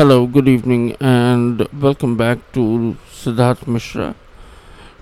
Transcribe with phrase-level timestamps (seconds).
[0.00, 4.14] Hello, good evening, and welcome back to Siddharth Mishra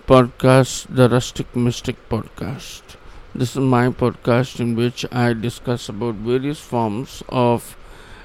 [0.08, 2.96] podcast, the Rustic Mystic podcast.
[3.32, 7.76] This is my podcast in which I discuss about various forms of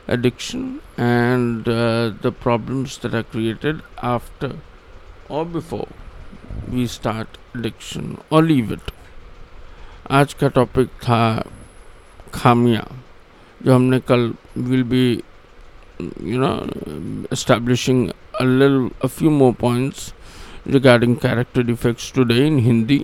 [0.08, 4.56] addiction and uh, the problems that are created after
[5.30, 5.90] or before
[6.72, 8.92] we start addiction or leave it.
[10.10, 11.22] आज का topic था
[12.34, 12.84] खामियां
[13.66, 15.06] जो हमने कल will be
[16.00, 16.66] you know,
[17.32, 20.14] establishing a little, a few more points
[20.66, 23.04] regarding character defects today in Hindi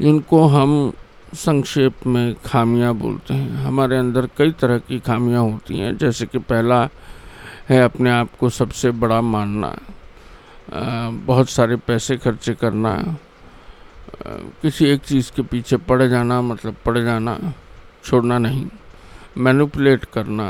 [0.00, 0.92] जिनको हम
[1.34, 6.38] संक्षेप में खामियाँ बोलते हैं। हमारे अंदर कई तरह की खामियाँ होती हैं। जैसे कि
[6.38, 6.88] पहला
[7.68, 9.76] है अपने आप को सबसे बड़ा मानना
[11.26, 12.94] बहुत सारे पैसे खर्चे करना
[14.62, 17.38] किसी एक चीज़ के पीछे पड़ जाना मतलब पड़ जाना,
[18.04, 18.66] छोड़ना नहीं,
[19.36, 20.46] मैनिपुलेट करना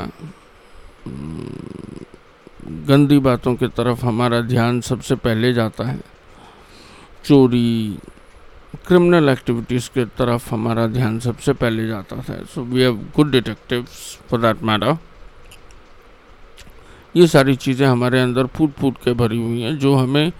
[2.87, 5.99] गंदी बातों की तरफ़ हमारा ध्यान सबसे पहले जाता है।
[7.25, 7.97] चोरी
[8.87, 14.17] क्रिमिनल एक्टिविटीज़ के तरफ़ हमारा ध्यान सबसे पहले जाता था so we have good detectives
[14.29, 14.97] for that matter
[17.15, 20.31] ये सारी चीज़ें हमारे अंदर फूट फूट के भरी हुई हैं, जो हमें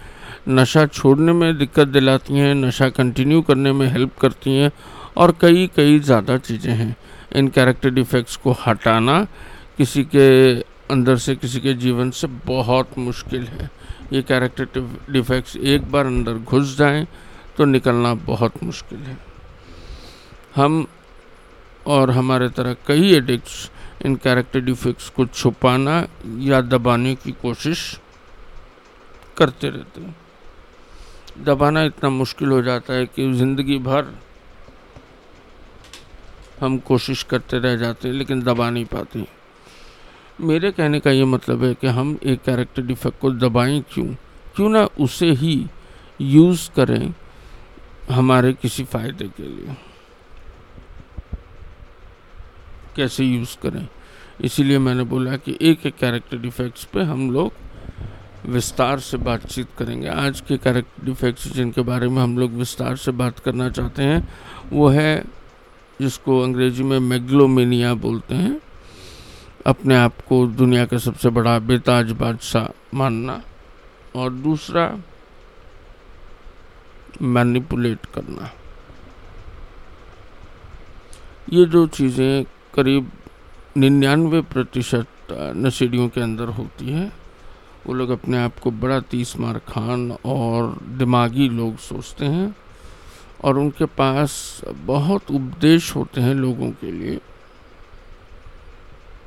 [0.48, 4.70] नशा छोड़ने में दिक्कत दिलाती हैं, नशा कंटिन्यू करने में हेल्प करती हैं,
[5.16, 6.96] और कई कई ज़्यादा चीज़ें हैं।
[7.36, 9.26] इन कैरेक्टर डिफेक्ट्स को हटाना
[9.80, 10.60] किसी के
[10.92, 13.70] अंदर से, किसी के जीवन से बहुत मुश्किल है।
[14.12, 17.06] ये कैरेक्टर डिफेक्ट्स एक बार अंदर घुस जाएँ
[17.56, 19.16] तो निकलना बहुत मुश्किल है।
[20.56, 20.86] हम
[21.86, 23.70] और हमारे तरह कई एडिक्ट्स
[24.04, 25.96] इन कैरेक्टर डिफेक्ट्स को छुपाना
[26.40, 27.98] या दबाने की कोशिश
[29.36, 30.16] करते रहते हैं।
[31.44, 34.14] दबाना इतना मुश्किल हो जाता है कि ज़िंदगी भर
[36.60, 39.26] हम कोशिश करते रह जाते हैं, लेकिन दबा नहीं पाते।
[40.40, 44.06] मेरे कहने का ये मतलब है कि हम एक कैरेक्टर डिफेक्ट को दबाएँ क्यों?
[44.56, 45.66] क्यों ना उसे ही
[46.20, 47.14] यूज़ करें
[48.10, 49.76] हमारे किसी फ़ायदे के लिए।
[52.96, 53.88] कैसे यूज़ करें?
[54.40, 57.52] इसीलिए मैंने बोला कि एक एक कैरेक्टर डिफेक्ट्स पे हम लोग
[58.46, 63.10] विस्तार से बातचीत करेंगे। आज के कैरेक्टर डिफेक्ट्स जिनके बारे में हम लोग विस्तार से
[63.10, 64.28] बात करना चाहते हैं,
[64.72, 65.24] वो है
[66.00, 68.60] जिसको अंग्रेज़ी में मेग्लोमेनिया बोलते हैं।
[69.66, 73.40] अपने आप को दुनिया का सबसे बड़ा बेताज बादशाह मानना
[74.16, 74.84] और दूसरा
[77.22, 78.50] मैनिपुलेट करना।
[81.52, 82.44] ये दो चीज़ें
[82.74, 83.10] करीब
[83.76, 87.10] निन्यानवे प्रतिशत नशेड़ियों के अंदर होती है,
[87.86, 92.54] वो लोग अपने आप को बड़ा तीस मार खान और दिमागी लोग सोचते हैं
[93.44, 97.18] और उनके पास बहुत उपदेश होते हैं लोगों के लिए।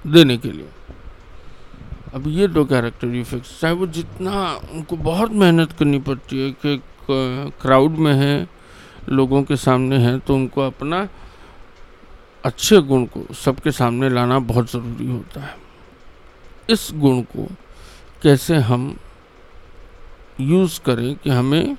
[0.06, 0.70] देने के लिए।
[2.14, 4.32] अब ये दो कैरेक्टर इफेक्ट्स चाहे वो जितना
[4.72, 8.48] उनको बहुत मेहनत करनी पड़ती है कि क्राउड में है,
[9.10, 11.08] लोगों के सामने है तो उनको अपना
[12.44, 15.56] अच्छे गुण को सबके सामने लाना बहुत ज़रूरी होता है।
[16.70, 17.48] इस गुण को
[18.22, 18.96] कैसे हम
[20.42, 21.76] यूज़ करें कि हमें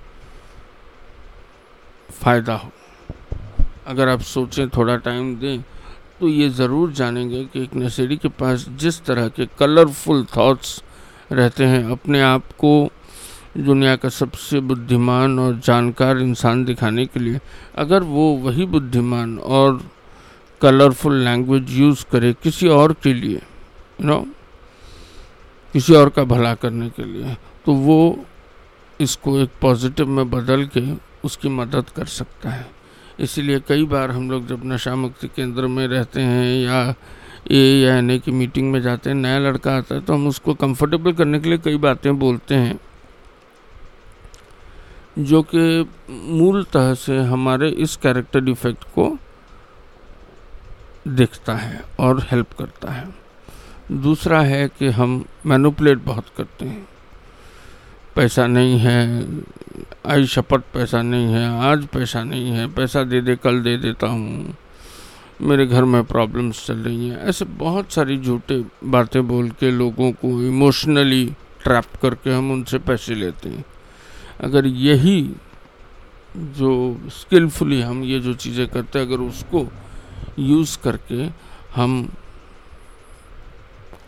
[2.13, 2.71] फ़ायदा हो?
[3.87, 5.63] अगर आप सोचें, थोड़ा टाइम दें
[6.21, 10.83] तो ये ज़रूर जानेंगे कि एक नशेड़ी के पास जिस तरह के कलरफुल थॉट्स
[11.33, 12.91] रहते हैं, अपने आप को
[13.57, 17.41] दुनिया का सबसे बुद्धिमान और जानकार इंसान दिखाने के लिए,
[17.77, 19.83] अगर वो वही बुद्धिमान और
[20.63, 23.37] कलरफुल लैंग्वेज यूज़ करे किसी और के लिए
[24.01, 24.19] यू नो
[25.75, 27.37] किसी और का भला करने के लिए
[27.67, 28.25] तो वो
[29.01, 30.83] इसको एक पॉजिटिव में बदल के
[31.25, 32.67] उसकी मदद कर सकता है।
[33.21, 36.95] इसीलिए कई बार हम लोग जब नशा मुक्ति केंद्र में रहते हैं या
[37.51, 40.55] ए या एन की मीटिंग में जाते हैं, नया लड़का आता है तो हम उसको
[40.55, 42.79] कंफर्टेबल करने के लिए कई बातें बोलते हैं,
[45.19, 49.17] जो कि मूलतः से हमारे इस कैरेक्टर डिफेक्ट को
[51.09, 53.09] दिखता है और हेल्प करता है।
[53.93, 56.87] दूसरा है कि हम मैनुपलेट बहुत करते हैं।
[58.17, 59.23] पैसा नहीं है
[60.05, 64.07] आई शपथ पैसा नहीं है, आज पैसा नहीं है, पैसा दे दे, कल दे देता
[64.07, 64.55] हूँ।
[65.43, 70.11] मेरे घर में प्रॉब्लम्स चल रही हैं। ऐसे बहुत सारी झूठे बातें बोल के लोगों
[70.13, 71.25] को इमोशनली
[71.63, 73.65] ट्रैप करके हम उनसे पैसे लेते हैं।
[74.41, 75.21] अगर यही
[76.37, 76.73] जो
[77.11, 79.67] स्किलफुली हम ये जो चीज़ें करते हैं, अगर उसको
[80.39, 81.29] यूज़ करके
[81.75, 82.09] हम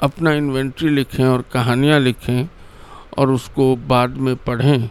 [0.02, 2.48] अपना इन्वेंट्री लिखें और कहानियाँ लिखें
[3.18, 4.88] और उसको बाद में पढ़ें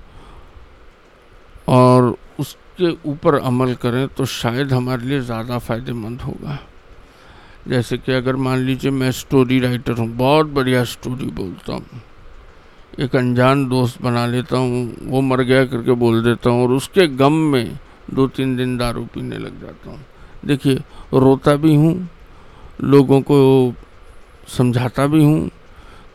[1.67, 6.59] और उसके ऊपर अमल करें तो शायद हमारे लिए ज़्यादा फ़ायदेमंद होगा।
[7.67, 12.01] जैसे कि अगर मान लीजिए मैं स्टोरी राइटर हूँ, बहुत बढ़िया स्टोरी बोलता हूँ।
[12.99, 17.07] एक अनजान दोस्त बना लेता हूँ, वो मर गया करके बोल देता हूँ और उसके
[17.07, 17.79] गम में
[18.13, 19.99] दो तीन दिन दारू पीने लग जाता हूँ।
[20.45, 20.75] देखिए,
[21.13, 22.09] रोता भी हूँ,
[22.83, 23.73] लोगों को
[24.47, 25.49] समझाता भी हूँ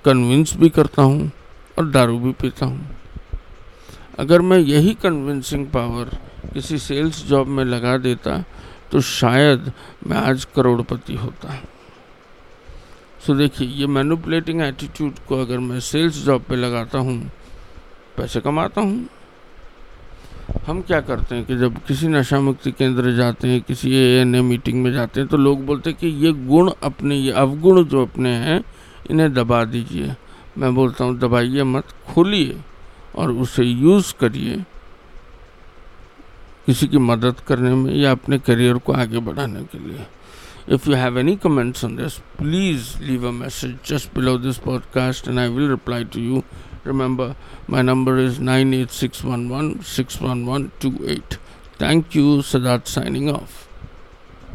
[0.05, 1.31] कन्विंस भी करता हूँ
[1.79, 3.00] और दारू भी पीता हूँ।
[4.21, 6.09] अगर मैं यही कन्विंसिंग पावर
[6.55, 8.37] किसी सेल्स जॉब में लगा देता
[8.93, 9.73] तो शायद
[10.07, 11.55] मैं आज करोड़पति होता।
[13.27, 17.19] सो देखिए, ये मैनुपलेटिंग एटीट्यूड को अगर मैं सेल्स जॉब पे लगाता हूँ,
[18.17, 19.09] पैसे कमाता हूँ।
[20.67, 24.35] हम क्या करते हैं कि जब किसी नशा मुक्ति केंद्र जाते हैं, किसी ए एन
[24.35, 27.85] ए मीटिंग में जाते हैं तो लोग बोलते हैं कि ये गुण अपने, ये अवगुण
[27.85, 28.63] जो अपने हैं,
[29.11, 30.15] इन्हें दबा दीजिए।
[30.59, 32.57] मैं बोलता हूँ, दबाइए मत, खोलिए।
[33.17, 34.65] और उसे यूज़ करिए
[36.67, 40.07] किसी की मदद करने में या अपने करियर को आगे बढ़ाने के लिए।
[40.75, 45.29] If you have any comments on this please leave a message just below this podcast
[45.29, 46.43] and I will reply to you
[46.87, 47.35] remember
[47.71, 51.35] my number is nine eight six one one six one one two eight
[51.81, 53.70] thank you Sadarth signing off